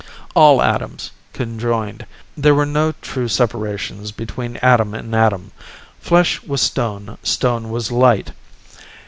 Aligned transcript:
All 0.33 0.63
atoms. 0.63 1.11
Conjoined. 1.31 2.07
There 2.35 2.55
were 2.55 2.65
no 2.65 2.93
true 3.03 3.27
separations 3.27 4.11
between 4.11 4.57
atom 4.57 4.95
and 4.95 5.13
atom. 5.13 5.51
Flesh 5.99 6.41
was 6.41 6.59
stone, 6.63 7.19
stone 7.21 7.69
was 7.69 7.91
light. 7.91 8.31